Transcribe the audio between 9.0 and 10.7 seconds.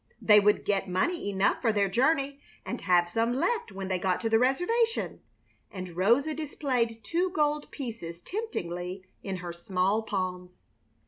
in her small palms.